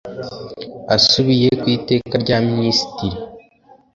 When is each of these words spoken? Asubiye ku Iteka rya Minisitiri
Asubiye 0.95 1.49
ku 1.59 1.65
Iteka 1.75 2.13
rya 2.23 2.37
Minisitiri 2.47 3.17